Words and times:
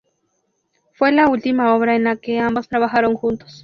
Fue 0.95 1.11
la 1.11 1.29
última 1.29 1.75
obra 1.75 1.95
en 1.95 2.05
la 2.05 2.15
que 2.15 2.39
ambos 2.39 2.67
trabajaron 2.67 3.13
juntos. 3.13 3.59